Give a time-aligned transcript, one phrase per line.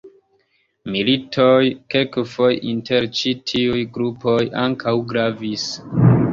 [0.95, 1.65] Militoj,
[1.95, 5.71] kelkfoje inter ĉi tiuj grupoj, ankaŭ gravis.